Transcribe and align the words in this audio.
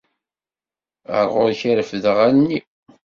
Ar 1.17 1.25
ɣur-k 1.33 1.61
i 1.69 1.71
refdeɣ 1.77 2.17
allen-iw. 2.27 2.65